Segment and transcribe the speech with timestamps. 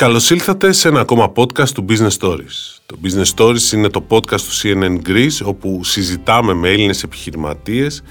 [0.00, 2.78] Καλώς ήλθατε σε ένα ακόμα podcast του Business Stories.
[2.86, 8.02] Το Business Stories είναι το podcast του CNN Greece όπου συζητάμε με Έλληνες επιχειρηματίες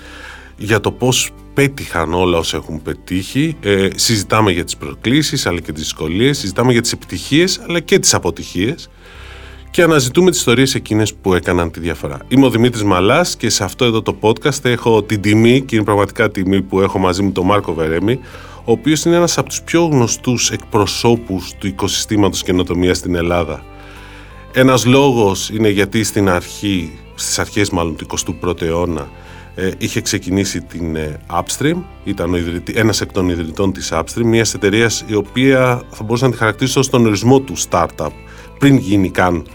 [0.57, 3.57] για το πώς πέτυχαν όλα όσα έχουν πετύχει.
[3.61, 7.99] Ε, συζητάμε για τις προκλήσεις αλλά και τις δυσκολίες, συζητάμε για τις επιτυχίες αλλά και
[7.99, 8.89] τις αποτυχίες
[9.71, 12.17] και αναζητούμε τις ιστορίες εκείνες που έκαναν τη διαφορά.
[12.27, 15.85] Είμαι ο Δημήτρης Μαλάς και σε αυτό εδώ το podcast έχω την τιμή και είναι
[15.85, 18.19] πραγματικά τιμή που έχω μαζί μου τον Μάρκο Βερέμι
[18.69, 23.63] ο οποίος είναι ένας από τους πιο γνωστούς εκπροσώπους του οικοσυστήματος καινοτομίας στην Ελλάδα.
[24.53, 28.05] Ένας λόγος είναι γιατί στην αρχή, στις αρχές μάλλον του
[28.41, 29.09] 21ου αιώνα,
[29.55, 34.23] ε, είχε ξεκινήσει την ε, Upstream, ήταν ο ιδρυτη, ένας εκ των ιδρυτών της Upstream,
[34.23, 38.11] μιας εταιρείας η οποία θα μπορούσα να τη χαρακτηρίσω στον ορισμό του startup,
[38.59, 39.45] πριν γίνει καν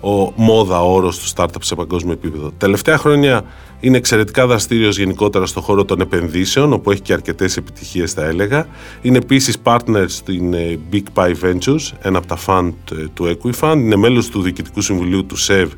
[0.00, 2.52] ο μόδα όρος του startup σε παγκόσμιο επίπεδο.
[2.58, 3.44] Τελευταία χρόνια
[3.82, 8.66] είναι εξαιρετικά δραστήριος γενικότερα στον χώρο των επενδύσεων, όπου έχει και αρκετές επιτυχίες, θα έλεγα.
[9.02, 13.76] Είναι επίσης partner στην ε, Big Pie Ventures, ένα από τα fund ε, του Equifund.
[13.76, 15.70] Είναι μέλος του Διοικητικού Συμβουλίου του ΣΕΒ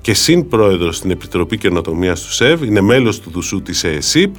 [0.00, 2.62] και συμπρόεδρος στην Επιτροπή Καινοτομίας του ΣΕΒ.
[2.62, 4.34] Είναι μέλος του Δουσού της ΕΕΣΥΠ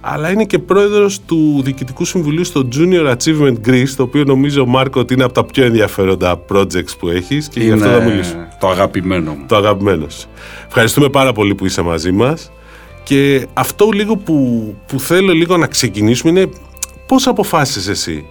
[0.00, 5.00] αλλά είναι και πρόεδρος του Διοικητικού Συμβουλίου στο Junior Achievement Greece, το οποίο νομίζω, Μάρκο,
[5.00, 8.34] ότι είναι από τα πιο ενδιαφέροντα projects που έχεις και είναι γι' αυτό θα μιλήσω.
[8.60, 9.44] το αγαπημένο μου.
[9.48, 10.26] Το αγαπημένος
[10.66, 12.50] Ευχαριστούμε πάρα πολύ που είσαι μαζί μας
[13.08, 16.50] και αυτό λίγο που, που θέλω λίγο να ξεκινήσουμε είναι
[17.06, 18.26] πώς αποφάσισες εσύ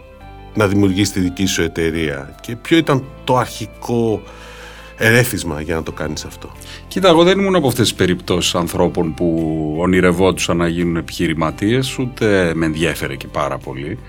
[0.54, 4.22] να δημιουργήσεις τη δική σου εταιρεία και ποιο ήταν το αρχικό
[4.98, 6.52] ερέθισμα για να το κάνεις αυτό;
[6.88, 12.52] Κοίτα, εγώ δεν ήμουν από αυτές τις περιπτώσεις ανθρώπων που ονειρευόντουσαν να γίνουν επιχειρηματίες, ούτε
[12.56, 14.00] με ενδιέφερε και πάρα πολύ.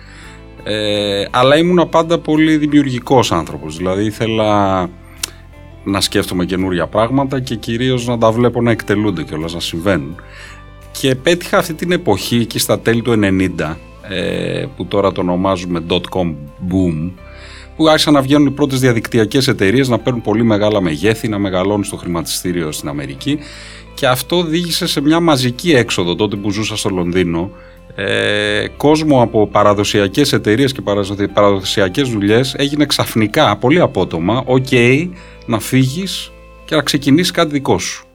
[0.65, 4.81] Ε, αλλά ήμουν πάντα πολύ δημιουργικός άνθρωπος, δηλαδή ήθελα
[5.85, 10.17] να σκέφτομαι καινούρια πράγματα και κυρίως να τα βλέπω να εκτελούνται και όλα να συμβαίνουν.
[10.93, 13.21] Και πέτυχα αυτή την εποχή και στα τέλη του
[13.59, 13.77] 90,
[14.09, 16.35] ε, που τώρα το ονομάζουμε dot-com
[16.71, 17.11] boom,
[17.77, 21.85] που άρχισαν να βγαίνουν οι πρώτες διαδικτυακές εταιρείες να παίρνουν πολύ μεγάλα μεγέθη, να μεγαλώνουν
[21.85, 23.39] στο χρηματιστήριο στην Αμερική.
[23.95, 27.51] Και αυτό οδήγησε σε μια μαζική έξοδο τότε που ζούσα στο Λονδίνο.
[27.95, 30.81] Ε, κόσμο από παραδοσιακές εταιρείες και
[31.33, 35.09] παραδοσιακές δουλειές έγινε ξαφνικά, πολύ απότομα, OK,
[35.47, 36.33] να φύγεις
[36.65, 38.08] και να ξεκινήσεις κάτι δικό σου.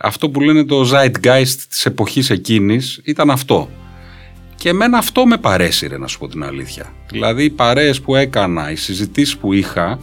[0.00, 3.70] Αυτό που λένε το zeitgeist της εποχής εκείνης ήταν αυτό.
[4.54, 6.92] Και εμένα αυτό με παρέσυρε να σου πω την αλήθεια.
[7.10, 9.98] Δηλαδή οι παρέες που έκανα, οι συζητήσεις που είχα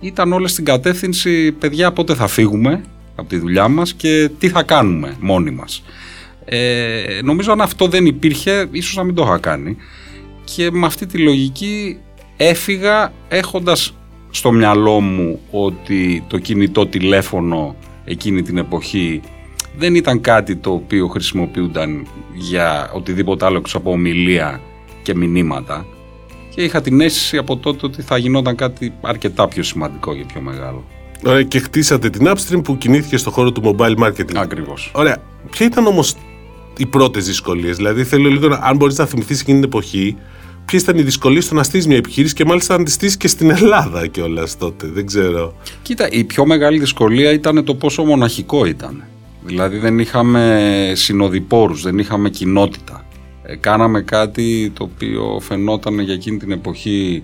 [0.00, 2.84] ήταν όλες στην κατεύθυνση παιδιά πότε θα φύγουμε
[3.14, 5.82] από τη δουλειά μας και τι θα κάνουμε μόνοι μας.
[6.44, 9.76] Ε, νομίζω αν αυτό δεν υπήρχε ίσως να μην το είχα κάνει
[10.44, 11.98] και με αυτή τη λογική
[12.36, 13.94] έφυγα έχοντας
[14.30, 19.20] στο μυαλό μου ότι το κινητό τηλέφωνο εκείνη την εποχή
[19.78, 24.60] δεν ήταν κάτι το οποίο χρησιμοποιούνταν για οτιδήποτε άλλο από ομιλία
[25.02, 25.86] και μηνύματα
[26.54, 30.40] και είχα την αίσθηση από τότε ότι θα γινόταν κάτι αρκετά πιο σημαντικό και πιο
[30.40, 30.84] μεγάλο.
[31.26, 34.34] Ωραία, και χτίσατε την Upstream που κινήθηκε στον χώρο του mobile marketing.
[34.34, 34.90] Ακριβώς.
[34.94, 35.16] Ωραία.
[35.50, 36.14] Ποια ήταν όμως
[36.76, 40.16] οι πρώτες δυσκολίες, Δηλαδή, θέλω λίγο να, αν μπορείς να θυμηθείς εκείνη την εποχή,
[40.64, 43.28] ποιες ήταν οι δυσκολίες στο να στήσει μια επιχείρηση και μάλιστα να τη στήσει και
[43.28, 45.54] στην Ελλάδα κιόλας τότε; Δεν ξέρω.
[45.82, 49.04] Κοίτα, η πιο μεγάλη δυσκολία ήταν το πόσο μοναχικό ήταν.
[49.44, 53.06] Δηλαδή δεν είχαμε συνοδοιπόρους, δεν είχαμε κοινότητα.
[53.42, 57.22] Ε, κάναμε κάτι το οποίο φαινόταν για εκείνη την εποχή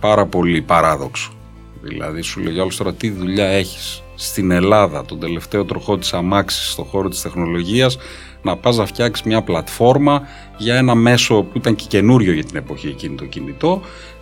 [0.00, 1.32] πάρα πολύ παράδοξο.
[1.82, 6.70] Δηλαδή σου λέγει όλος τώρα τι δουλειά έχεις στην Ελλάδα τον τελευταίο τροχό της αμάξης
[6.72, 7.98] στον χώρο της τεχνολογίας
[8.42, 10.22] να πας να φτιάξεις μια πλατφόρμα
[10.56, 13.80] για ένα μέσο που ήταν και καινούριο για την εποχή εκείνη το κινητό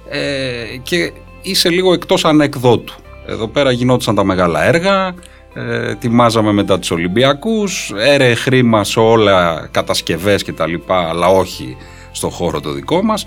[0.08, 2.94] ε, και είσαι λίγο εκτός ανεκδότου.
[3.26, 5.14] Εδώ πέρα γινόντουσαν τα μεγάλα έργα,
[5.54, 11.76] ε, ετοιμάζαμε μετά τους Ολυμπιακούς, έρε χρήμα σε όλα κατασκευές και τα λοιπά, αλλά όχι
[12.12, 13.26] στο χώρο το δικό μας.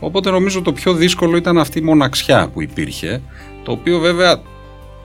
[0.00, 3.22] Οπότε νομίζω το πιο δύσκολο ήταν αυτή η μοναξιά που υπήρχε,
[3.62, 4.40] το οποίο βέβαια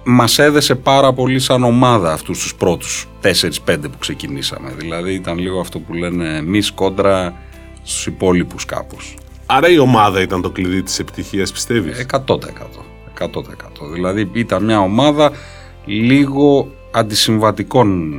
[0.03, 4.73] μας έδεσε πάρα πολύ σαν ομάδα αυτούς τους πρώτους 4-5 που ξεκινήσαμε.
[4.77, 7.33] Δηλαδή ήταν λίγο αυτό που λένε εμεί κόντρα
[7.83, 9.15] στους υπόλοιπους κάπως.
[9.45, 12.85] Άρα η ομάδα ήταν το κλειδί της επιτυχίας πιστεύεις; 100%.
[13.19, 13.91] 100%.
[13.93, 15.31] Δηλαδή ήταν μια ομάδα
[15.87, 18.13] λίγο αντισυμβατικών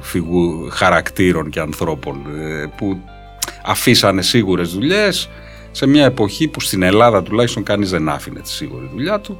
[0.00, 3.00] φυγου, χαρακτήρων και ανθρώπων ε, που
[3.64, 5.28] αφήσανε σίγουρες δουλειές
[5.70, 9.38] σε μια εποχή που στην Ελλάδα τουλάχιστον κανείς δεν άφηνε τη σίγουρη δουλειά του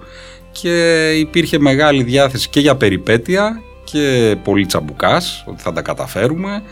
[0.52, 6.62] και υπήρχε μεγάλη διάθεση και για περιπέτεια και πολύ τσαμπουκάς ότι θα τα καταφέρουμε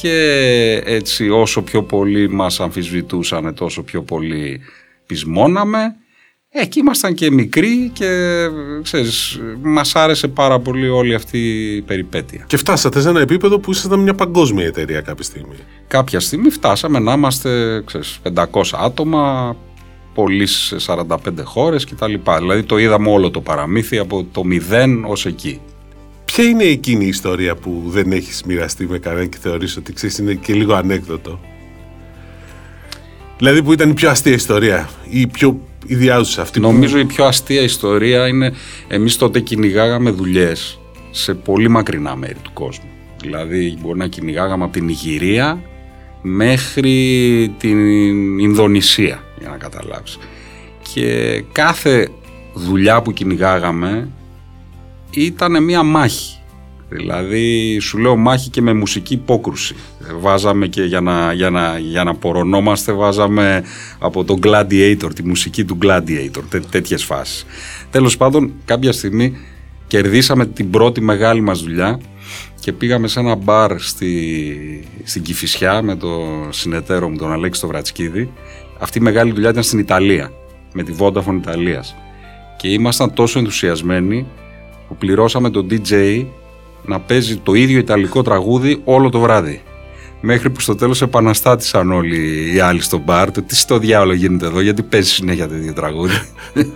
[0.00, 4.60] και έτσι όσο πιο πολύ μας αμφισβητούσαν τόσο πιο πολύ
[5.06, 5.96] πεισμόναμε
[6.50, 8.38] Εκεί ήμασταν και μικροί και
[8.82, 11.38] ξέρεις, μας άρεσε πάρα πολύ όλη αυτή
[11.76, 12.44] η περιπέτεια.
[12.46, 15.56] Και φτάσατε σε ένα επίπεδο που ήσασταν μια παγκόσμια εταιρεία κάποια στιγμή.
[15.86, 19.56] Κάποια στιγμή φτάσαμε να είμαστε ξέρεις, 500 άτομα,
[20.14, 21.06] πωλήσει σε 45
[21.44, 22.14] χώρες κτλ.
[22.38, 25.60] Δηλαδή το είδαμε όλο το παραμύθι από το μηδέν ως εκεί.
[26.24, 30.18] Ποια είναι εκείνη η ιστορία που δεν έχεις μοιραστεί με κανέναν και θεωρείς ότι ξέρεις
[30.18, 31.40] είναι και λίγο ανέκδοτο;
[33.38, 36.60] Δηλαδή που ήταν η πιο αστεία ιστορία ή η πιο ιδιάζουσα αυτή.
[36.60, 37.00] Νομίζω που...
[37.00, 38.52] η πιο αστεία ιστορία είναι
[38.88, 40.78] εμείς τότε κυνηγάγαμε δουλειές
[41.10, 42.88] σε πολύ μακρινά μέρη του κόσμου.
[43.20, 45.62] Δηλαδή μπορεί να κυνηγάγαμε από την Ιγυρία
[46.22, 50.18] μέχρι την Ινδονησία για να καταλάβεις.
[50.92, 52.08] Και κάθε
[52.54, 54.08] δουλειά που κυνηγάγαμε
[55.10, 56.37] ήταν μία μάχη.
[56.88, 59.74] Δηλαδή σου λέω μάχη και με μουσική υπόκρουση.
[60.20, 63.64] Βάζαμε και για να, για να, για να πορωνόμαστε βάζαμε
[63.98, 67.46] από τον Gladiator, τη μουσική του Gladiator, τέ, τέτοιες φάσεις.
[67.90, 69.36] Τέλος πάντων κάποια στιγμή
[69.86, 72.00] κερδίσαμε την πρώτη μεγάλη μας δουλειά
[72.60, 77.70] και πήγαμε σε ένα μπαρ στη, στην Κηφισιά με τον συνεταίρο μου τον Αλέξη τον
[77.70, 78.32] Βρατσκίδη.
[78.78, 80.32] Αυτή η μεγάλη δουλειά ήταν στην Ιταλία,
[80.72, 81.96] με τη Vodafone Ιταλίας.
[82.56, 84.26] Και ήμασταν τόσο ενθουσιασμένοι
[84.88, 86.24] που πληρώσαμε τον DJ
[86.84, 89.62] να παίζει το ίδιο ιταλικό τραγούδι όλο το βράδυ.
[90.20, 94.46] Μέχρι που στο τέλος επαναστάτησαν όλοι οι άλλοι στο μπαρ του τι στο διάολο γίνεται
[94.46, 96.20] εδώ γιατί παίζει συνέχεια το ίδιο τραγούδι.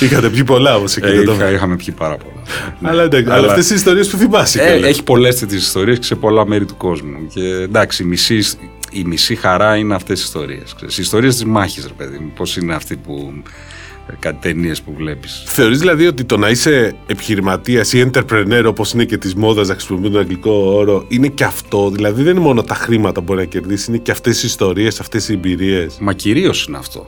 [0.00, 1.06] Είχατε πιει πολλά όμως εκεί.
[1.06, 2.42] Ε, είχα, είχαμε πιει πάρα πολλά.
[2.82, 4.62] αλλά εντάξει, αλλά, αυτές οι ιστορίες που θυμάσαι.
[4.62, 7.26] Ε, έχει πολλές τέτοιες ιστορίες και σε πολλά μέρη του κόσμου.
[7.34, 8.44] Και εντάξει, η μισή,
[8.90, 10.74] η μισή χαρά είναι αυτές οι ιστορίες.
[10.80, 12.32] Οι ιστορίες της μάχης, ρε παιδί μου.
[12.36, 13.32] Πώς είναι αυτή που
[14.18, 15.42] κάτι ταινίες που βλέπεις.
[15.46, 19.74] Θεωρείς δηλαδή ότι το να είσαι επιχειρηματίας ή entrepreneur, όπως είναι και της μόδας να
[19.74, 23.38] χρησιμοποιούμε τον αγγλικό όρο, είναι και αυτό; Δηλαδή δεν είναι μόνο τα χρήματα που μπορεί
[23.40, 25.96] να κερδίσεις, είναι και αυτές οι ιστορίες, αυτές οι εμπειρίες.
[26.00, 27.06] Μα κυρίως είναι αυτό.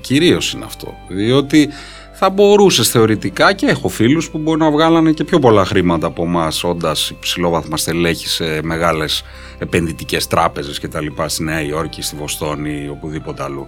[0.00, 0.94] Κυρίως είναι αυτό.
[1.08, 1.68] Διότι
[2.12, 6.22] θα μπορούσες θεωρητικά και έχω φίλους που μπορεί να βγάλανε και πιο πολλά χρήματα από
[6.22, 9.22] εμάς, όντας υψηλόβαθμα στελέχη σε μεγάλες
[9.58, 11.06] επενδυτικές τράπεζες κτλ.
[11.26, 13.66] στη Νέα Υόρκη, στη Βοστόνη ή οπουδήποτε αλλού.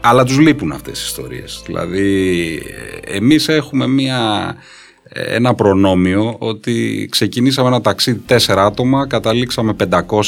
[0.00, 1.62] Αλλά τους λείπουν αυτές οι ιστορίες.
[1.66, 2.62] Δηλαδή
[3.04, 4.54] εμείς έχουμε μια,
[5.12, 9.76] ένα προνόμιο ότι ξεκινήσαμε ένα ταξίδι τέσσερα άτομα, καταλήξαμε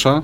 [0.03, 0.23] 500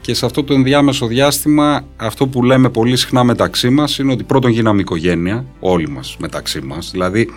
[0.00, 4.22] και σε αυτό το ενδιάμεσο διάστημα αυτό που λέμε πολύ συχνά μεταξύ μας είναι ότι
[4.22, 6.90] πρώτον γίναμε οικογένεια, όλοι μας μεταξύ μας.
[6.90, 7.28] Δηλαδή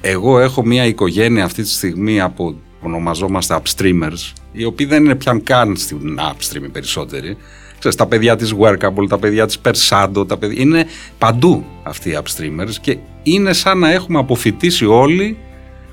[0.00, 5.40] εγώ έχω μια οικογένεια αυτή τη στιγμή από ονομαζόμαστε upstreamers, οι οποίοι δεν είναι πια
[5.44, 7.36] καν στην upstream οι περισσότεροι,
[7.84, 10.62] Ξέρεις, τα παιδιά της Workable, τα παιδιά της Persado, τα παιδιά...
[10.62, 10.86] είναι
[11.18, 15.38] παντού αυτοί οι upstreamers και είναι σαν να έχουμε αποφυτίσει όλοι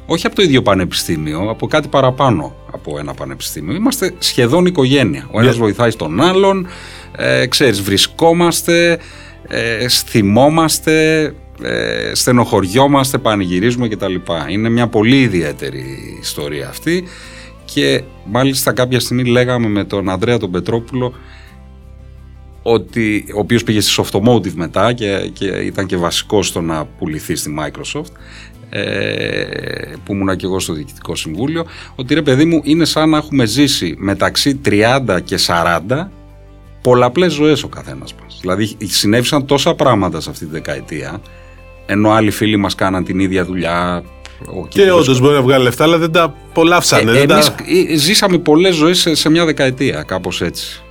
[0.06, 3.76] όχι από το ίδιο πανεπιστήμιο, από κάτι παραπάνω από ένα πανεπιστήμιο.
[3.76, 5.28] Είμαστε σχεδόν οικογένεια.
[5.32, 6.68] Ο ένας βοηθάει τον άλλον,
[7.16, 9.00] ε, ξέρεις, βρισκόμαστε,
[9.48, 11.24] ε, θυμόμαστε,
[11.62, 14.16] ε, στενοχωριόμαστε, πανηγυρίζουμε κτλ.
[14.50, 15.86] Είναι μια πολύ ιδιαίτερη
[16.22, 17.04] ιστορία αυτή
[17.66, 21.14] και μάλιστα κάποια στιγμή λέγαμε με τον Ανδρέα τον Πετρόπουλο
[22.62, 27.36] ότι, ο οποίος πήγε στη Softomotive μετά και, και ήταν και βασικός στο να πουληθεί
[27.36, 28.12] στη Microsoft
[28.70, 28.84] ε,
[30.06, 31.66] που ήμουνα και εγώ στο Διοικητικό Συμβούλιο
[31.96, 36.08] ότι ρε παιδί μου είναι σαν να έχουμε ζήσει μεταξύ 30 και 40
[36.82, 41.22] πολλαπλές ζωές ο καθένας μας δηλαδή συνέβησαν τόσα πράγματα σε αυτή τη δεκαετία
[41.86, 44.04] ενώ άλλοι φίλοι μας κάναν την ίδια δουλειά
[44.68, 47.12] και όντως μπορεί να βγάλει λεφτά, αλλά δεν τα απολαύσανε.
[47.12, 47.56] Ε, εμείς τα...
[47.96, 50.82] ζήσαμε πολλές ζωές σε, σε μια δεκαετία, κάπως έτσι.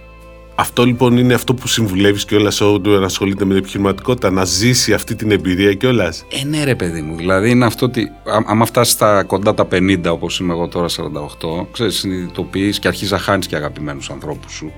[0.61, 4.45] Αυτό λοιπόν είναι αυτό που συμβουλεύεις και όλα σε να ασχολείται με την επιχειρηματικότητα, να
[4.45, 6.15] ζήσει αυτή την εμπειρία και όλα.
[6.29, 7.17] Ε, ναι, ρε παιδί μου.
[7.17, 8.11] Δηλαδή είναι αυτό ότι,
[8.47, 13.11] άμα φτάσεις στα κοντά τα 50, όπως είμαι εγώ τώρα 48, ξέρεις, συνειδητοποιείς και αρχίζεις
[13.11, 14.73] να χάνεις και αγαπημένους ανθρώπους σου.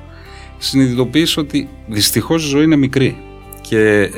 [0.58, 3.16] Συνειδητοποιείς ότι δυστυχώς η ζωή είναι μικρή.
[3.60, 4.10] Και ε,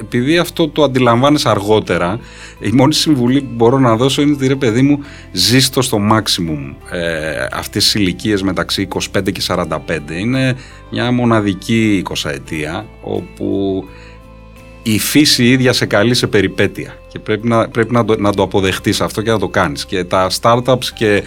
[0.00, 2.20] επειδή αυτό το αντιλαμβάνεσαι αργότερα,
[2.58, 4.98] η μόνη συμβουλή που μπορώ να δώσω είναι ότι ρε παιδί μου
[5.32, 9.78] ζήστο στο maximum ε, αυτές τις ηλικίες μεταξύ 25 και 45
[10.18, 10.56] είναι
[10.90, 13.84] μια μοναδική 20 ετία όπου
[14.82, 18.42] η φύση ίδια σε καλεί σε περιπέτεια και πρέπει να, πρέπει να, το, να το
[18.42, 21.22] αποδεχτείς αυτό και να το κάνεις και τα startups και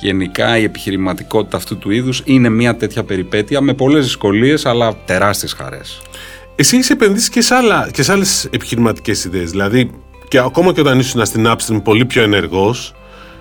[0.00, 5.52] γενικά η επιχειρηματικότητα αυτού του είδους είναι μια τέτοια περιπέτεια με πολλές δυσκολίες αλλά τεράστιες
[5.52, 6.00] χαρές.
[6.56, 9.90] Εσύ έχει επενδύσεις και σε, άλλα, και σε άλλες επιχειρηματικές ιδέες δηλαδή
[10.28, 12.94] και ακόμα και όταν ήσουν στην Upstream πολύ πιο ενεργός,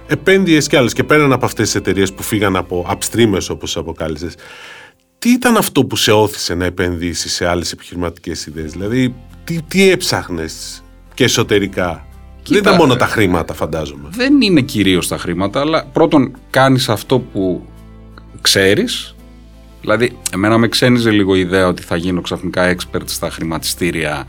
[0.08, 0.94] επένδυες κι άλλες.
[0.94, 4.36] Και πέραν από αυτές τις εταιρείες που φύγαν από upstreamers, όπως αποκάλυψες,
[5.20, 9.90] τι ήταν αυτό που σε όθησε να επενδύσεις σε άλλες επιχειρηματικές ιδέες, Δηλαδή, τι, τι
[9.90, 12.06] έψαχνες και εσωτερικά;
[12.44, 14.10] Κοίτα, δεν ήταν μόνο τα χρήματα, φαντάζομαι.
[14.12, 17.66] Δεν είναι κυρίως τα χρήματα, αλλά πρώτον κάνεις αυτό που
[18.42, 19.15] ξέρεις.
[19.86, 24.26] Δηλαδή, εμένα με ξένιζε λίγο η ιδέα ότι θα γίνω ξαφνικά expert στα χρηματιστήρια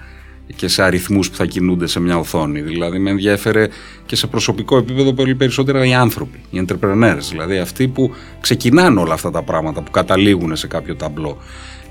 [0.57, 2.61] και σε αριθμούς που θα κινούνται σε μια οθόνη.
[2.61, 3.69] Δηλαδή, με ενδιαφέρε
[4.07, 9.15] και σε προσωπικό επίπεδο πολύ περισσότερα οι άνθρωποι, οι entrepreneurs, δηλαδή αυτοί που ξεκινάνε όλα
[9.15, 11.39] αυτά τα πράγματα, που καταλήγουν σε κάποιο ταμπλό.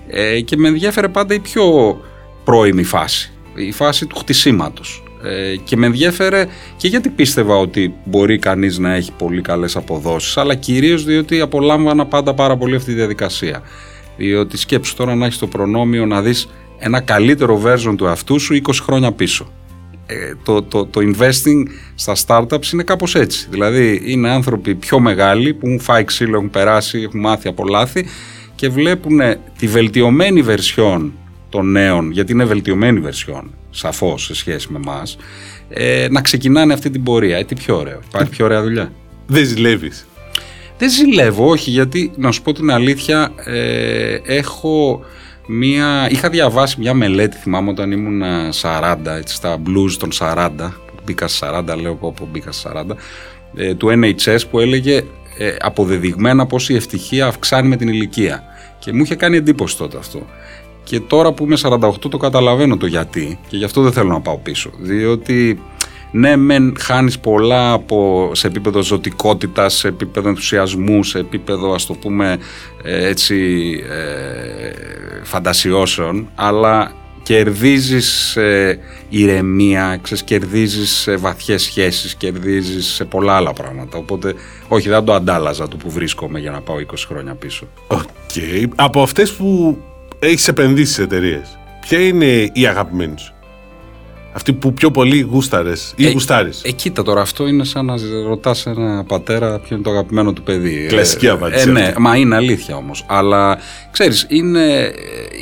[0.07, 1.97] Ε, και με ενδιαφέρε πάντα η πιο
[2.43, 3.31] πρώιμη φάση.
[3.55, 5.03] Η φάση του χτισήματος.
[5.23, 10.37] Ε, και με ενδιέφερε και γιατί πίστευα ότι μπορεί κανείς να έχει πολύ καλές αποδόσεις
[10.37, 13.61] αλλά κυρίως διότι απολάμβανα πάντα πάρα πολύ αυτή τη διαδικασία.
[14.17, 18.61] Διότι σκέψου τώρα να έχεις το προνόμιο να δεις ένα καλύτερο version του αυτού σου
[18.63, 19.51] 20 χρόνια πίσω.
[20.05, 21.63] Ε, το, το, το investing
[21.95, 23.47] στα startups είναι κάπως έτσι.
[23.49, 28.05] Δηλαδή είναι άνθρωποι πιο μεγάλοι που έχουν φάει ξύλο, έχουν περάσει, έχουν μάθει από λάθη
[28.55, 29.19] και βλέπουν
[29.57, 31.11] τη βελτιωμένη version
[31.55, 35.17] των νέων, γιατί είναι βελτιωμένη βερσιόν, σαφώς σε σχέση με εμάς,
[35.69, 37.37] ε, να ξεκινάνε αυτή την πορεία.
[37.37, 37.99] Ε, τι πιο ωραίο.
[38.07, 38.91] Υπάρχει πιο ωραία δουλειά.
[39.27, 40.07] Δεν ζηλεύεις.
[40.77, 45.03] Δεν ζηλεύω, όχι, γιατί να σου πω την αλήθεια, ε, έχω
[45.47, 46.07] μία.
[46.11, 48.21] Είχα διαβάσει μια μελέτη, θυμάμαι όταν ήμουν
[48.61, 50.49] 40, έτσι, στα blues των 40,
[51.05, 52.95] μπήκα 40, λέω πω μπήκα 40,
[53.55, 55.03] ε, του NHS που έλεγε
[55.37, 58.43] ε, αποδεδειγμένα πως η ευτυχία αυξάνει με την ηλικία.
[58.79, 60.25] Και μου είχε κάνει εντύπωση τότε αυτό.
[60.85, 64.21] Και τώρα που είμαι 48 το καταλαβαίνω το γιατί και γι' αυτό δεν θέλω να
[64.21, 64.69] πάω πίσω.
[64.79, 65.59] Διότι
[66.11, 71.93] ναι, μεν χάνεις πολλά από, σε επίπεδο ζωτικότητας, σε επίπεδο ενθουσιασμού, σε επίπεδο ας το
[71.93, 72.37] πούμε
[72.83, 76.91] ε, έτσι ε, φαντασιώσεων, αλλά
[77.23, 83.97] κερδίζεις ε, ηρεμία, ξέρεις, κερδίζεις ε, βαθιές σχέσεις, κερδίζεις σε πολλά άλλα πράγματα.
[83.97, 84.33] Οπότε,
[84.67, 87.67] όχι, δεν το αντάλλαζα το που βρίσκομαι για να πάω 20 χρόνια πίσω.
[87.87, 87.99] Οκ.
[88.35, 88.67] Okay.
[88.75, 89.77] Από αυτές που
[90.19, 91.57] έχεις επενδύσεις σε εταιρείες.
[91.81, 93.33] Ποια είναι η αγαπημένη σου,
[94.33, 96.61] Αυτή που πιο πολύ γούσταρες ή ε, γουστάρεις.
[96.63, 97.95] Ε, κοίτα τώρα, αυτό είναι σαν να
[98.27, 100.85] ρωτάς ένα πατέρα ποιο είναι το αγαπημένο του παιδί.
[100.87, 101.69] Κλασική ε, απάντηση.
[101.69, 103.05] Ε, ναι, μα είναι αλήθεια όμως.
[103.07, 103.57] Αλλά
[103.91, 104.93] ξέρεις, είναι,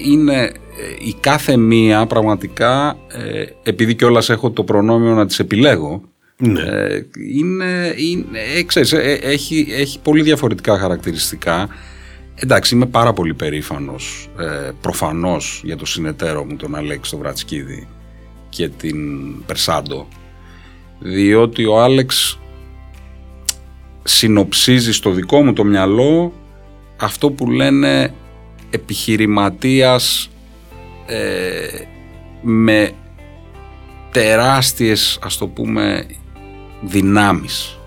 [0.06, 0.52] είναι
[1.00, 6.02] η κάθε μία πραγματικά, ε, επειδή κιόλας έχω το προνόμιο να τις επιλέγω,
[6.38, 6.62] ναι.
[6.62, 11.70] Ε, είναι, είναι ξέρεις, έχει, έχει πολύ διαφορετικά χαρακτηριστικά
[12.44, 17.88] Εντάξει, είμαι πάρα πολύ περήφανος ε, προφανώς για το συνεταίρο μου τον Αλέξη τον Βρατσκίδη
[18.50, 18.98] και την
[19.46, 20.08] Περσάντο
[21.00, 22.40] διότι ο Άλεξ
[24.04, 26.34] συνοψίζει στο δικό μου το μυαλό
[26.98, 28.14] αυτό που λένε
[28.70, 30.30] επιχειρηματίας
[31.06, 31.68] ε,
[32.42, 32.92] με
[34.12, 36.06] τεράστιες ας το πούμε
[36.82, 37.78] δυνάμεις.
[37.78, 37.83] Δηλαδή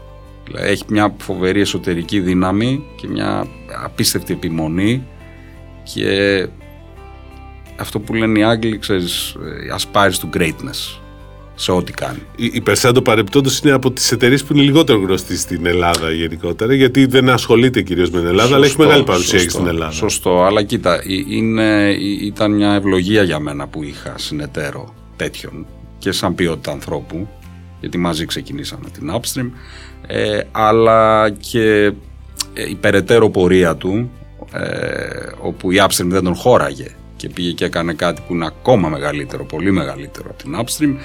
[0.55, 3.47] έχει μια φοβερή εσωτερική δύναμη και μια
[3.85, 5.07] απίστευτη επιμονή
[5.95, 6.49] και
[7.77, 9.37] αυτό που λένε οι Άγγλοι, ξέρεις,
[9.79, 11.01] aspires to greatness
[11.55, 12.19] σε ό,τι κάνει.
[12.37, 16.75] Η, η Περσάντο παρεπτόντω είναι από τις εταιρείες που είναι λιγότερο γνωστή στην Ελλάδα γενικότερα,
[16.75, 19.93] γιατί δεν ασχολείται κυρίως με την Ελλάδα, αλλά έχει μεγάλη παρουσία σωστό, στην Ελλάδα.
[19.93, 25.67] Σωστό, αλλά κοίτα, είναι, ήταν μια ευλογία για μένα που είχα συνεταίρο τέτοιον
[25.99, 27.29] και σαν ποιότητα ανθρώπου,
[27.81, 29.51] γιατί μαζί ξεκινήσαμε την Upstream
[30.07, 31.93] ε, αλλά και
[32.55, 34.11] ε, η περαιτέρω πορεία του
[34.53, 38.89] ε, όπου η Upstream δεν τον χώραγε και πήγε και έκανε κάτι που είναι ακόμα
[38.89, 40.97] μεγαλύτερο, πολύ μεγαλύτερο από την Upstream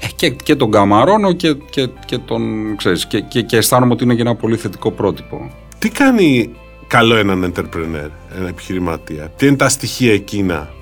[0.00, 4.04] ε, και, και τον καμαρώνω και, και, και τον ξέρεις και, και, και αισθάνομαι ότι
[4.04, 5.50] είναι και ένα πολύ θετικό πρότυπο.
[5.78, 6.50] Τι κάνει
[6.86, 10.74] καλό έναν entrepreneur, ένα επιχειρηματία, τι είναι τα στοιχεία εκείνα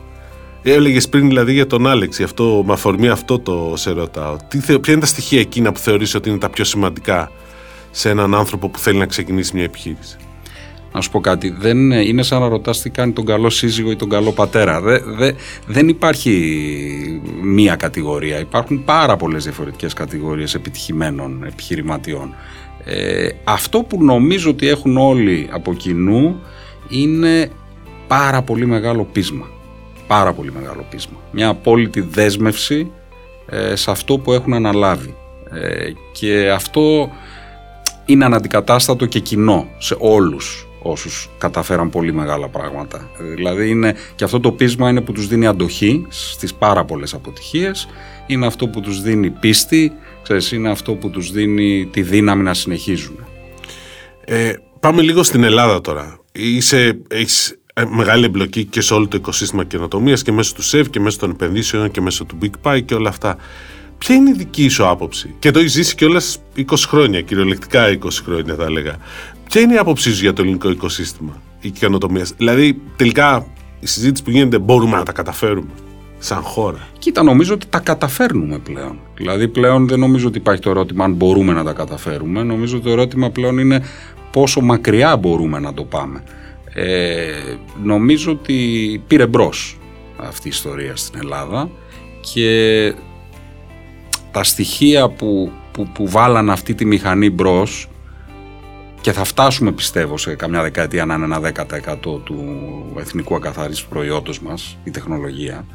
[0.67, 4.37] Έλεγες πριν δηλαδή για τον Άλεξη, αυτό, με αφορμή αυτό το σε ρωτάω.
[4.49, 7.31] Τι, ποια είναι τα στοιχεία εκείνα που θεωρείς ότι είναι τα πιο σημαντικά
[7.91, 10.17] σε έναν άνθρωπο που θέλει να ξεκινήσει μια επιχείρηση;
[10.93, 13.97] Να σου πω κάτι, δεν είναι σαν να ρωτάς τι κάνει τον καλό σύζυγο ή
[13.97, 14.81] τον καλό πατέρα.
[14.81, 15.33] Δε, δε,
[15.67, 18.39] δεν υπάρχει μία κατηγορία.
[18.39, 22.35] Υπάρχουν πάρα πολλές διαφορετικές κατηγορίες επιτυχημένων επιχειρηματιών.
[22.85, 26.41] Ε, αυτό που νομίζω ότι έχουν όλοι από κοινού
[26.89, 27.51] είναι
[28.07, 29.54] πάρα πολύ μεγάλο πείσμα.
[30.15, 31.19] Πάρα πολύ μεγάλο πείσμα.
[31.31, 32.91] Μια απόλυτη δέσμευση
[33.47, 35.15] ε, σε αυτό που έχουν αναλάβει.
[35.51, 37.11] Ε, και αυτό
[38.05, 43.11] είναι αναντικατάστατο και κοινό σε όλους όσους καταφέραν πολύ μεγάλα πράγματα.
[43.35, 47.89] Δηλαδή είναι, και αυτό το πείσμα είναι που τους δίνει αντοχή στις πάρα πολλές αποτυχίες,
[48.27, 49.93] είναι αυτό που τους δίνει πίστη,
[50.23, 53.25] ξέρεις, είναι αυτό που τους δίνει τη δύναμη να συνεχίζουν.
[54.25, 56.19] Ε, πάμε λίγο στην Ελλάδα τώρα.
[56.33, 60.89] Είσαι, έχεις ε, μεγάλη εμπλοκή και σε όλο το οικοσύστημα καινοτομίας και μέσω του ΣΕΒ
[60.89, 63.37] και μέσω των επενδύσεων και μέσω του Big Pie και όλα αυτά.
[63.99, 68.09] Ποια είναι η δική σου άποψη, και το έχεις ζήσει κιόλας 20 χρόνια, κυριολεκτικά 20
[68.25, 68.97] χρόνια θα έλεγα.
[69.49, 73.47] Ποια είναι η άποψή σου για το ελληνικό οικοσύστημα, η καινοτομία; Δηλαδή, τελικά
[73.81, 75.71] η συζήτηση που γίνεται, μπορούμε να τα καταφέρουμε
[76.19, 78.99] σαν χώρα; Κοίτα, νομίζω ότι τα καταφέρνουμε πλέον.
[79.15, 82.43] Δηλαδή, πλέον δεν νομίζω ότι υπάρχει το ερώτημα αν μπορούμε να τα καταφέρουμε.
[82.43, 83.83] Νομίζω ότι το ερώτημα πλέον είναι
[84.31, 86.23] πόσο μακριά μπορούμε να το πάμε.
[86.75, 89.79] Ε, νομίζω ότι πήρε μπρος
[90.17, 91.71] αυτή η ιστορία στην Ελλάδα
[92.33, 92.95] και
[94.31, 97.89] τα στοιχεία που, που, που βάλαν αυτή τη μηχανή μπρος
[99.01, 101.41] και θα φτάσουμε πιστεύω σε καμιά δεκαετία να είναι ένα
[102.03, 102.45] 10% του
[102.99, 105.67] εθνικού ακαθαρίστου προϊόντος μας, η τεχνολογία,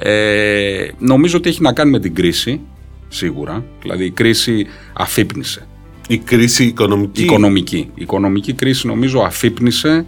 [0.00, 2.60] Ε, νομίζω ότι έχει να κάνει με την κρίση,
[3.08, 3.64] σίγουρα.
[3.82, 5.66] Δηλαδή η κρίση αφύπνισε.
[6.08, 7.22] Η κρίση οικονομική.
[7.22, 7.76] Οικονομική.
[7.94, 10.06] Η οικονομική κρίση νομίζω αφύπνισε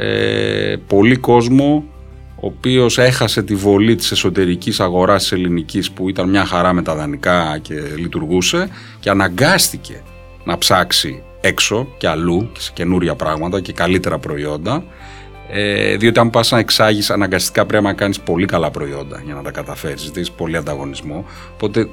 [0.00, 1.84] ε, πολύ κόσμο
[2.40, 6.82] ο οποίος έχασε τη βολή της εσωτερικής αγοράς της ελληνικής που ήταν μια χαρά με
[6.82, 8.68] τα δανεικά και λειτουργούσε
[9.00, 10.02] και αναγκάστηκε
[10.44, 14.84] να ψάξει έξω και αλλού και σε καινούρια πράγματα και καλύτερα προϊόντα.
[15.50, 19.42] Ε, διότι αν πας να εξάγεις αναγκαστικά πρέπει να κάνεις πολύ καλά προϊόντα για να
[19.42, 21.24] τα καταφέρεις, ζητήσεις πολύ ανταγωνισμό.
[21.54, 21.88] Οπότε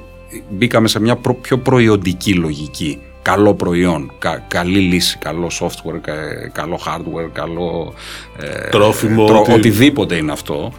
[0.50, 4.12] μπήκαμε σε μια πιο προϊόντική λογική καλό προϊόν,
[4.48, 6.00] καλή λύση, καλό software,
[6.52, 7.94] καλό hardware, καλό
[8.40, 10.72] ε, τρόφιμο, οτιδήποτε είναι αυτό.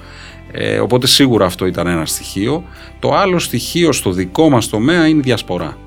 [0.51, 2.63] Ε, οπότε σίγουρα αυτό ήταν ένα στοιχείο.
[2.99, 5.77] Το άλλο στοιχείο στο δικό μας τομέα είναι η διασπορά.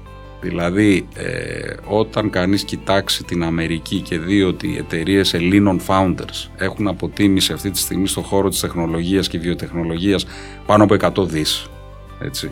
[0.40, 6.88] Δηλαδή ε, όταν κανείς κοιτάξει την Αμερική και δει ότι οι εταιρείες Ελλήνων founders έχουν
[6.88, 10.26] αποτίμηση αυτή τη στιγμή στον χώρο της τεχνολογίας και βιοτεχνολογίας
[10.66, 11.66] πάνω από 100 δις,
[12.20, 12.50] έτσι,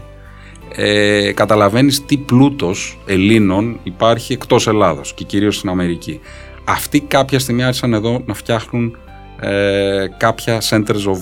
[0.74, 6.20] ε, καταλαβαίνεις τι πλούτος Ελλήνων υπάρχει εκτός Ελλάδος και κυρίως στην Αμερική.
[6.64, 8.96] Αυτοί κάποια στιγμή άρχισαν εδώ να φτιάχνουν
[9.40, 11.18] ε, κάποια centers of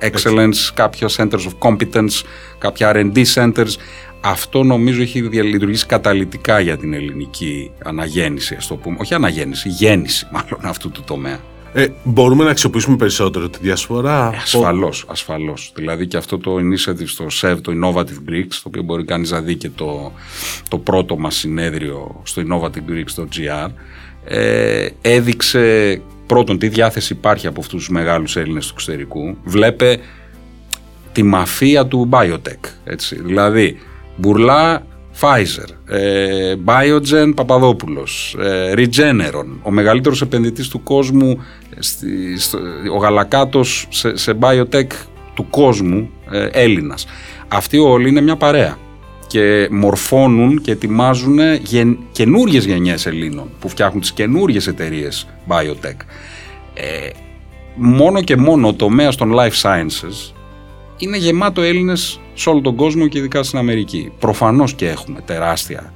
[0.00, 2.22] excellence, κάποια centers of competence,
[2.58, 3.74] κάποια R&D centers.
[4.20, 8.96] Αυτό νομίζω έχει διαλειτουργήσει καταλητικά για την ελληνική αναγέννηση, ας το πούμε.
[9.00, 11.38] Όχι αναγέννηση, γέννηση μάλλον αυτού του τομέα.
[11.72, 14.30] Ε, μπορούμε να αξιοποιήσουμε περισσότερο τη διασπορά.
[14.34, 15.72] Ε, ασφαλώς, ασφαλώς.
[15.74, 19.40] Δηλαδή και αυτό το initiative στο SEV, το Innovative Greeks, το οποίο μπορεί κανείς να
[19.40, 20.12] δει και το,
[20.68, 23.68] το πρώτο μας συνέδριο στο innovativegreeks.gr,
[24.24, 29.36] ε, έδειξε πρώτον τι διάθεση υπάρχει από αυτούς τους μεγάλους Έλληνες του εξωτερικού.
[29.44, 29.98] Βλέπε
[31.12, 32.70] τη μαφία του biotech.
[32.84, 33.22] Έτσι.
[33.22, 33.78] Δηλαδή,
[34.16, 34.86] μπουρλά
[35.20, 41.42] Pfizer, ε, Biogen Παπαδόπουλος, ε, Regeneron, ο μεγαλύτερος επενδυτής του κόσμου,
[41.78, 42.58] στη, στο,
[42.94, 44.90] ο γαλακάτος σε, σε biotech
[45.34, 47.06] του κόσμου, ε, Έλληνας.
[47.48, 48.78] Αυτοί όλοι είναι μια παρέα
[49.26, 55.96] και μορφώνουν και ετοιμάζουν γεν, καινούριες γενιές Ελλήνων που φτιάχνουν τις καινούριες εταιρείες biotech.
[56.74, 57.10] Ε,
[57.74, 60.32] μόνο και μόνο ο τομέας των life sciences
[60.98, 64.12] είναι γεμάτο Έλληνες σε όλο τον κόσμο και ειδικά στην Αμερική.
[64.18, 65.92] Προφανώς και έχουμε τεράστια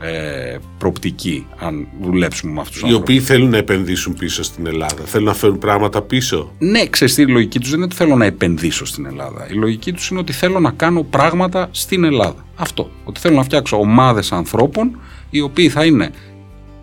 [0.00, 5.04] ε, προπτική αν δουλέψουμε με αυτούς τους Οι οποίοι θέλουν να επενδύσουν πίσω στην Ελλάδα,
[5.04, 6.52] θέλουν να φέρουν πράγματα πίσω.
[6.58, 9.48] Ναι, ξέρεις η λογική τους δεν είναι ότι θέλω να επενδύσω στην Ελλάδα.
[9.50, 12.44] Η λογική τους είναι ότι θέλω να κάνω πράγματα στην Ελλάδα.
[12.56, 12.90] Αυτό.
[13.04, 14.98] Ότι θέλω να φτιάξω ομάδες ανθρώπων
[15.30, 16.10] οι οποίοι θα είναι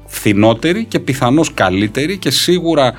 [0.05, 2.93] φθηνότεροι και πιθανώς καλύτεροι και σίγουρα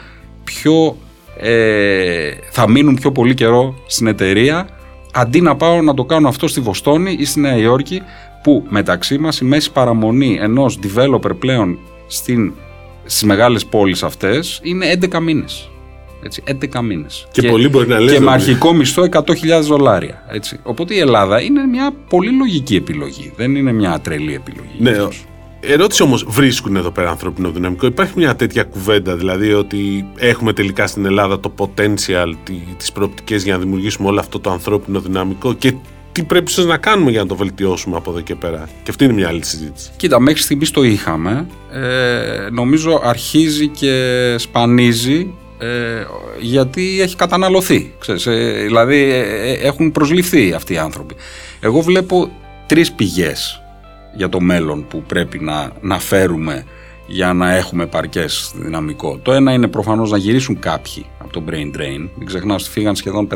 [0.44, 0.96] πιο
[1.36, 4.68] ε, θα μείνουν πιο πολύ καιρό στην εταιρεία
[5.12, 8.02] αντί να πάω να το κάνω αυτό στη Βοστόνη ή στη Νέα Υόρκη
[8.42, 12.52] που μεταξύ μας η μέση παραμονή ενός developer πλέον στην,
[13.04, 15.68] στις μεγάλες πόλεις αυτές είναι 11 μήνες.
[16.22, 17.26] Έτσι, 11 μήνες.
[17.32, 18.14] Και, και πολύ μπορεί να λέει.
[18.14, 19.22] Και με αρχικό μισθό 100.000
[19.62, 20.24] δολάρια.
[20.30, 20.58] Έτσι.
[20.62, 23.32] Οπότε η Ελλάδα είναι μια πολύ λογική επιλογή.
[23.36, 24.76] Δεν είναι μια τρελή επιλογή.
[24.78, 25.08] Ναι,
[25.68, 27.86] Ερώτηση όμως, βρίσκουν εδώ πέρα ανθρώπινο δυναμικό.
[27.86, 32.32] Υπάρχει μια τέτοια κουβέντα, δηλαδή ότι έχουμε τελικά στην Ελλάδα το potential,
[32.76, 35.74] τις προοπτικές για να δημιουργήσουμε όλο αυτό το ανθρώπινο δυναμικό και
[36.12, 38.68] τι πρέπει ίσως να κάνουμε για να το βελτιώσουμε από εδώ και πέρα.
[38.82, 39.90] Και αυτή είναι μια άλλη συζήτηση.
[39.96, 41.46] Κοίτα, μέχρι στιγμής το είχαμε.
[41.72, 46.04] Ε, νομίζω αρχίζει και σπανίζει ε,
[46.40, 47.94] γιατί έχει καταναλωθεί.
[47.98, 51.14] Ξέρεις, ε, δηλαδή ε, ε, έχουν προσληφθεί αυτοί οι άνθρωποι.
[51.60, 52.30] Εγώ βλέπω
[52.66, 53.63] τρεις πηγές
[54.16, 56.64] για το μέλλον που πρέπει να, να φέρουμε
[57.06, 59.18] για να έχουμε παρκές δυναμικό.
[59.22, 62.08] Το ένα είναι προφανώς να γυρίσουν κάποιοι από το brain drain.
[62.16, 63.28] Μην ξεχνάω ότι φύγαν σχεδόν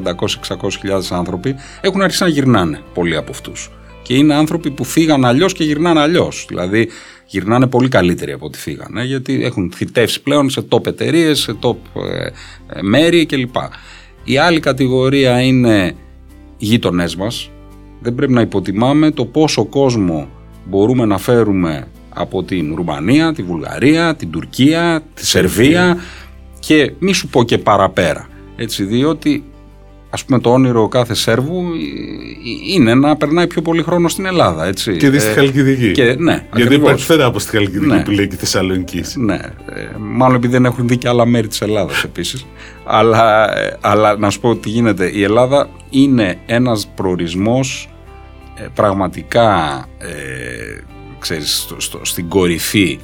[0.49, 1.55] 500-600 χιλιάδες άνθρωποι.
[1.81, 3.71] Έχουν αρχίσει να γυρνάνε πολλοί από αυτούς.
[4.03, 6.45] Και είναι άνθρωποι που φύγαν αλλιώς και γυρνάνε αλλιώς.
[6.49, 6.89] Δηλαδή
[7.27, 11.77] γυρνάνε πολύ καλύτεροι από ό,τι φύγανε, γιατί έχουν θητεύσει πλέον σε top εταιρείες, σε top
[12.11, 12.27] ε,
[12.79, 13.55] ε, μέρη κλπ.
[14.25, 15.95] Η άλλη κατηγορία είναι
[16.57, 17.51] οι γείτονές μας.
[18.01, 20.29] Δεν πρέπει να υποτιμάμε το πόσο κόσμο
[20.69, 25.97] μπορούμε να φέρουμε από την Ρουμανία, τη Βουλγαρία, την Τουρκία, τη Σερβία
[26.59, 28.29] και μη σου πω και παραπέρα.
[28.57, 29.45] Έτσι, διότι
[30.11, 31.65] ας πούμε το όνειρο κάθε Σέρβου
[32.69, 34.67] είναι να περνάει πιο πολύ χρόνο στην Ελλάδα.
[34.67, 34.97] Έτσι.
[34.97, 35.93] Και δεις στη ε, Χαλκιδική.
[35.93, 38.03] Και, ναι, Γιατί υπάρχει φέρα από στη Χαλκιδική ναι.
[38.03, 39.03] που λέει και Θεσσαλονίκη.
[39.15, 42.47] Ναι, ε, μάλλον επειδή δεν έχουν δει και άλλα μέρη της Ελλάδας επίσης.
[42.85, 45.11] αλλά, ε, αλλά να σου πω τι γίνεται.
[45.15, 47.89] Η Ελλάδα είναι ένας προορισμός
[48.75, 50.81] πραγματικά ε,
[51.19, 52.99] ξέρεις, στο, στην κορυφή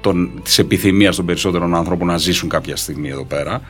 [0.00, 3.60] των, της επιθυμίας των περισσότερων ανθρώπων να ζήσουν κάποια στιγμή εδώ πέρα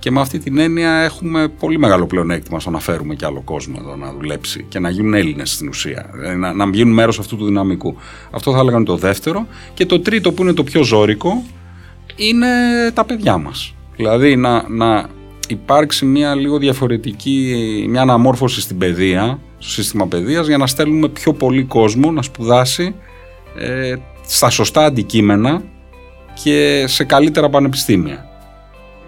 [0.00, 3.76] και με αυτή την έννοια έχουμε πολύ μεγάλο πλεονέκτημα στο να φέρουμε και άλλο κόσμο
[3.78, 6.10] εδώ να δουλέψει και να γίνουν Έλληνες στην ουσία.
[6.22, 7.96] Ε, να, να γίνουν μέρος αυτού του δυναμικού.
[8.30, 9.46] Αυτό θα έλεγαν το δεύτερο.
[9.74, 11.42] Και το τρίτο που είναι το πιο ζώρικο
[12.16, 12.46] είναι
[12.94, 13.74] τα παιδιά μας.
[13.96, 15.08] Δηλαδή να, να
[15.48, 17.56] υπάρξει μια λίγο διαφορετική,
[17.88, 22.94] μια αναμόρφωση στην παιδεία, στο σύστημα παιδείας για να στέλνουμε πιο πολύ κόσμο να σπουδάσει
[23.56, 23.94] ε,
[24.26, 25.62] στα σωστά αντικείμενα
[26.42, 28.24] και σε καλύτερα πανεπιστήμια.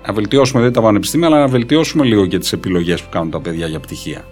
[0.06, 3.40] Να βελτιώσουμε δεν τα πανεπιστήμια, αλλά να βελτιώσουμε λίγο και τις επιλογές που κάνουν τα
[3.40, 4.24] παιδιά για πτυχία.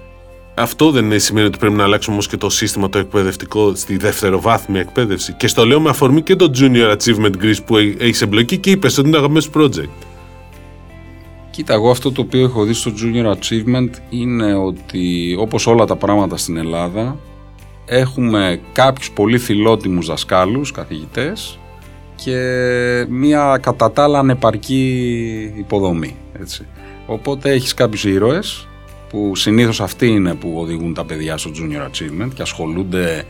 [0.54, 4.80] Αυτό δεν σημαίνει ότι πρέπει να αλλάξουμε όμως και το σύστημα το εκπαιδευτικό στη δευτεροβάθμια
[4.80, 5.33] εκπαίδευση.
[5.33, 8.98] Και στο λέω με αφορμή και το Junior Achievement Greece που έχεις εμπλοκή και είπες
[8.98, 10.10] ότι είναι αγαπημένο project.
[11.61, 15.96] Κοίτα, εγώ αυτό το οποίο έχω δει στο Junior Achievement είναι ότι όπως όλα τα
[15.96, 17.16] πράγματα στην Ελλάδα
[17.87, 21.59] έχουμε κάποιους πολύ φιλότιμους δασκάλους, καθηγητές
[22.14, 22.37] και
[23.09, 26.16] μία κατά τα άλλα ανεπαρκή υποδομή.
[26.40, 26.66] Έτσι.
[27.07, 28.68] Οπότε έχεις κάποιους ήρωες
[29.09, 33.25] που συνήθως αυτοί είναι που οδηγούν τα παιδιά στο Junior Achievement και ασχολούνται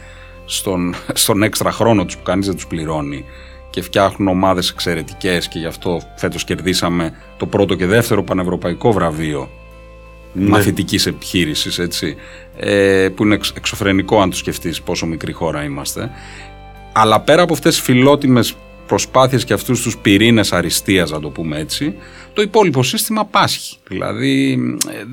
[0.45, 3.25] στον, στον έξτρα χρόνο τους που κανείς δεν τους πληρώνει
[3.71, 9.51] και φτιάχνουν ομάδες εξαιρετικές και γι' αυτό φέτος κερδίσαμε το πρώτο και δεύτερο πανευρωπαϊκό βραβείο
[10.33, 10.49] ναι.
[10.49, 12.17] μαθητικής επιχείρησης έτσι,
[12.57, 16.11] ε, που είναι εξωφρενικό αν το σκεφτείς πόσο μικρή χώρα είμαστε
[16.93, 18.55] αλλά πέρα από αυτές τις φιλότιμες
[18.87, 21.95] προσπάθειες και αυτούς τους πυρήνες αριστείας να το πούμε έτσι
[22.33, 24.59] το υπόλοιπο σύστημα πάσχει δηλαδή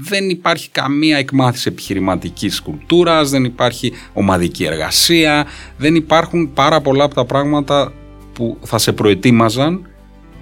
[0.09, 7.15] δεν υπάρχει καμία εκμάθηση επιχειρηματικής κουλτούρας δεν υπάρχει ομαδική εργασία δεν υπάρχουν πάρα πολλά από
[7.15, 7.93] τα πράγματα
[8.37, 9.87] που θα σε προετοίμαζαν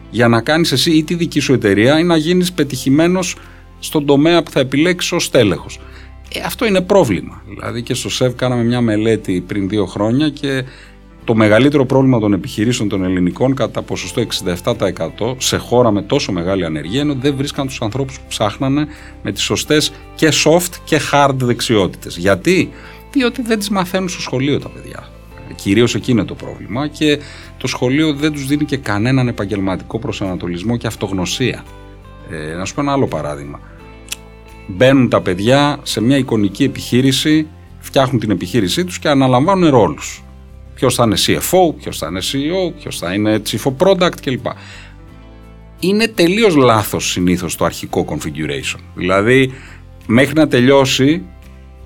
[0.09, 3.35] για να κάνεις εσύ ή τη δική σου εταιρεία ή να γίνεις πετυχημένος
[3.79, 5.79] στον τομέα που θα επιλέξεις ως τέλεχος.
[6.33, 7.41] Ε, αυτό είναι πρόβλημα.
[7.47, 10.63] Δηλαδή και στο ΣΕΒ κάναμε μια μελέτη πριν δύο χρόνια και
[11.23, 14.21] το μεγαλύτερο πρόβλημα των επιχειρήσεων των ελληνικών κατά ποσοστό
[14.65, 18.87] 67% σε χώρα με τόσο μεγάλη ανεργία είναι ότι δεν βρίσκαν τους ανθρώπους που ψάχνανε
[19.23, 22.17] με τις σωστές και soft και hard δεξιότητες.
[22.17, 22.71] Γιατί;
[23.11, 25.09] Διότι δεν τις μαθαίνουν στο σχολείο τα παιδιά.
[25.55, 27.19] Κυρίως εκεί είναι το πρόβλημα και
[27.57, 31.63] το σχολείο δεν τους δίνει και κανέναν επαγγελματικό προσανατολισμό και αυτογνωσία.
[32.29, 33.59] Ε, να σου πω ένα άλλο παράδειγμα.
[34.67, 37.47] Μπαίνουν τα παιδιά σε μια εικονική επιχείρηση,
[37.79, 40.23] φτιάχνουν την επιχείρησή τους και αναλαμβάνουν ρόλους.
[40.75, 44.45] Ποιος θα είναι CFO, ποιος θα είναι CEO, ποιος θα είναι Chief of Product κλπ.
[45.79, 48.79] Είναι τελείως λάθος συνήθως το αρχικό configuration.
[48.95, 49.53] Δηλαδή,
[50.07, 51.23] μέχρι να τελειώσει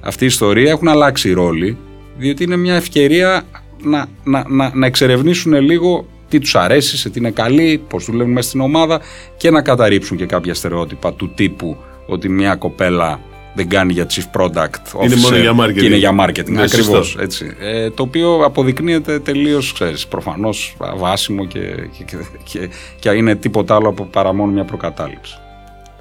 [0.01, 1.77] αυτή η ιστορία έχουν αλλάξει οι ρόλοι
[2.19, 3.43] διότι είναι μια ευκαιρία
[3.83, 8.33] να, να, να, να εξερευνήσουν λίγο τι τους αρέσει, σε τι είναι καλή, πώς δουλεύουν
[8.33, 9.01] μέσα στην ομάδα
[9.37, 13.19] και να καταρρύψουν και κάποια στερεότυπα του τύπου ότι μια κοπέλα
[13.53, 15.73] δεν κάνει για chief product officer είναι μόνο για marketing.
[15.73, 16.49] και είναι για marketing.
[16.49, 17.55] Ναι, ακριβώς, έτσι.
[17.59, 21.59] Ε, το οποίο αποδεικνύεται τελείως, ξέρεις, προφανώς βάσιμο και,
[21.97, 25.37] και, και, και, είναι τίποτα άλλο από παρά μόνο μια προκατάληψη.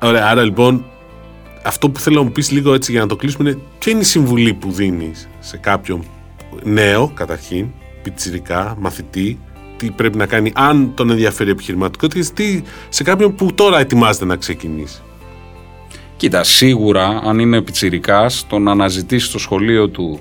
[0.03, 0.85] Ωραία, άρα λοιπόν
[1.69, 4.01] αυτό που θέλω να μου πεις λίγο έτσι για να το κλείσουμε είναι ποια είναι
[4.01, 6.05] η συμβουλή που δίνεις σε κάποιον
[6.63, 7.67] νέο καταρχήν,
[8.03, 9.39] πιτσιρικά, μαθητή,
[9.77, 14.37] τι πρέπει να κάνει αν τον ενδιαφέρει επιχειρηματικότητα τι σε κάποιον που τώρα ετοιμάζεται να
[14.37, 15.03] ξεκινήσει.
[16.17, 20.21] Κοίτα, σίγουρα αν είναι πιτσιρικάς το να αναζητήσει στο σχολείο του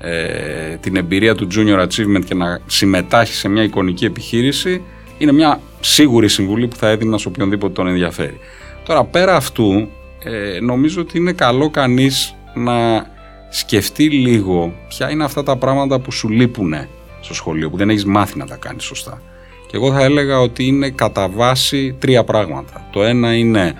[0.00, 4.82] ε, την εμπειρία του Junior Achievement και να συμμετάσχει σε μια εικονική επιχείρηση
[5.18, 8.38] είναι μια σίγουρη συμβουλή που θα έδινα σε οποιονδήποτε τον ενδιαφέρει.
[8.84, 9.88] Τώρα πέρα αυτού
[10.28, 13.06] ε, νομίζω ότι είναι καλό κανείς να
[13.48, 16.74] σκεφτεί λίγο ποια είναι αυτά τα πράγματα που σου λείπουν
[17.20, 19.22] στο σχολείο, που δεν έχεις μάθει να τα κάνεις σωστά.
[19.66, 22.88] Και εγώ θα έλεγα ότι είναι κατά βάση τρία πράγματα.
[22.92, 23.74] Το ένα είναι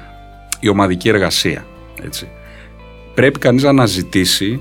[0.61, 1.67] η ομαδική εργασία.
[2.03, 2.29] Έτσι.
[3.15, 4.61] Πρέπει κανείς να αναζητήσει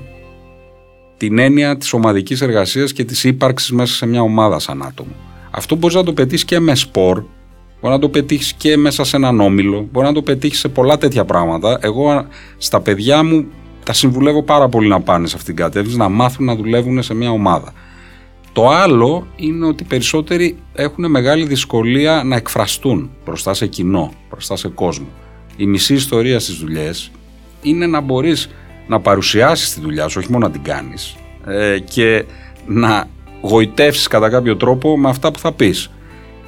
[1.16, 5.12] την έννοια της ομαδικής εργασίας και της ύπαρξης μέσα σε μια ομάδα σαν άτομο.
[5.50, 7.24] Αυτό μπορείς να το πετύχεις και με σπορ,
[7.80, 10.98] μπορεί να το πετύχεις και μέσα σε έναν όμιλο, μπορεί να το πετύχεις σε πολλά
[10.98, 11.78] τέτοια πράγματα.
[11.82, 13.46] Εγώ στα παιδιά μου
[13.84, 17.14] τα συμβουλεύω πάρα πολύ να πάνε σε αυτήν την κατεύθυνση, να μάθουν να δουλεύουν σε
[17.14, 17.72] μια ομάδα.
[18.52, 24.68] Το άλλο είναι ότι περισσότεροι έχουν μεγάλη δυσκολία να εκφραστούν μπροστά σε κοινό, μπροστά σε
[24.68, 25.06] κόσμο.
[25.56, 27.10] Η μισή ιστορία στις δουλειές
[27.62, 28.50] είναι να μπορείς
[28.86, 32.24] να παρουσιάσεις τη δουλειά σου, όχι μόνο να την κάνεις, ε, και
[32.66, 33.08] να
[33.40, 35.90] γοητεύσεις κατά κάποιο τρόπο με αυτά που θα πεις.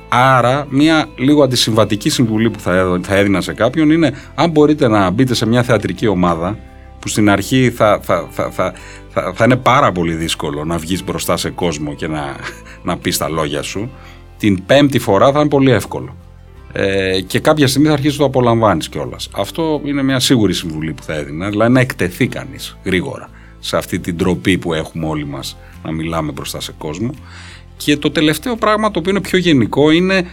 [0.08, 2.60] Άρα, μια λίγο αντισυμβατική συμβουλή που
[3.02, 6.58] θα έδινα σε κάποιον είναι αν μπορείτε να μπείτε σε μια θεατρική ομάδα
[6.98, 8.72] που στην αρχή θα, θα, θα, θα,
[9.34, 12.36] θα, είναι πάρα πολύ δύσκολο να βγεις μπροστά σε κόσμο και να,
[12.82, 13.90] να πεις τα λόγια σου.
[14.38, 16.16] Την πέμπτη φορά θα είναι πολύ εύκολο.
[16.72, 19.28] Ε, και κάποια στιγμή θα αρχίσεις να το απολαμβάνεις κιόλας.
[19.32, 21.48] Αυτό είναι μια σίγουρη συμβουλή που θα έδινα.
[21.48, 26.32] Δηλαδή να εκτεθεί κανείς γρήγορα σε αυτή την τροπή που έχουμε όλοι μας να μιλάμε
[26.32, 27.10] μπροστά σε κόσμο.
[27.78, 30.26] Και το τελευταίο πράγμα το οποίο είναι πιο γενικό είναι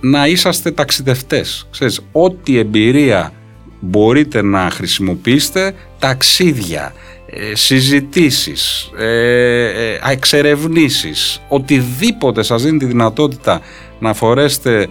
[0.00, 1.66] να είσαστε ταξιδευτές.
[1.70, 3.32] Ξέρεις, ό,τι εμπειρία
[3.80, 6.92] μπορείτε να χρησιμοποιήσετε ταξίδια,
[7.26, 13.60] ε, συζητήσεις, ε, ε, εξερευνήσεις, οτιδήποτε σας δίνει τη δυνατότητα
[13.98, 14.88] να φορέσετε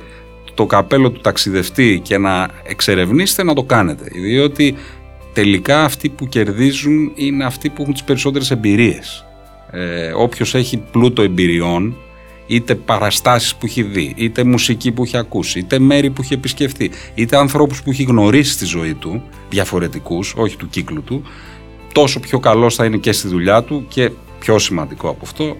[0.54, 4.04] το καπέλο του ταξιδευτή και να εξερευνήσετε να το κάνετε.
[4.14, 4.76] Διότι
[5.34, 9.26] τελικά αυτοί που κερδίζουν είναι αυτοί που έχουν τις περισσότερες εμπειρίες.
[9.72, 11.96] Ε, όποιος έχει πλούτο εμπειριών,
[12.48, 16.92] είτε παραστάσεις που έχει δει, είτε μουσική που έχει ακούσει, είτε μέρη που έχει επισκεφτεί,
[17.16, 21.24] είτε ανθρώπους που έχει γνωρίσει στη ζωή του, διαφορετικούς, όχι του κύκλου του,
[21.92, 25.58] τόσο πιο καλός θα είναι και στη δουλειά του και πιο σημαντικό από αυτό,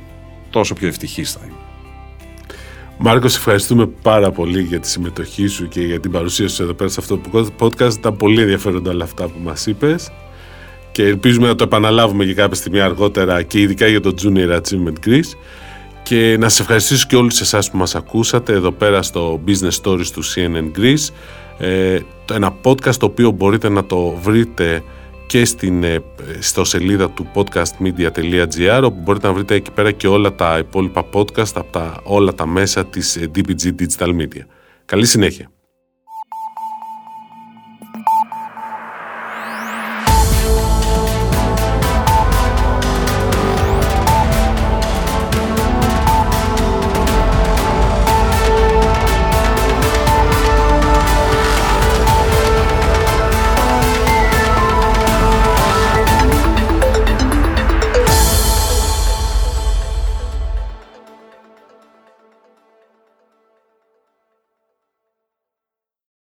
[0.50, 1.54] τόσο πιο ευτυχής θα είναι.
[2.98, 6.90] Μάρκος, ευχαριστούμε πάρα πολύ για τη συμμετοχή σου και για την παρουσία σου εδώ πέρα
[6.90, 7.94] σε αυτό το podcast.
[7.94, 10.12] Ήταν πολύ ενδιαφέροντα όλα αυτά που μας είπες
[10.96, 15.08] και ελπίζουμε να το επαναλάβουμε και κάποια στιγμή αργότερα και ειδικά για το Junior Achievement
[15.08, 15.38] Greece
[16.04, 20.08] και να σας ευχαριστήσω και όλους εσάς που μας ακούσατε εδώ πέρα στο Business Stories
[20.14, 21.14] του CNN Greece
[21.58, 22.00] ε,
[22.34, 24.84] ένα podcast το οποίο μπορείτε να το βρείτε
[25.28, 26.04] και στην, ε,
[26.40, 31.52] στο σελίδα του podcastmedia.gr όπου μπορείτε να βρείτε εκεί πέρα και όλα τα υπόλοιπα podcast
[31.54, 34.46] από τα, όλα τα μέσα της DBG ε, Digital Media.
[34.86, 35.55] Καλή συνέχεια.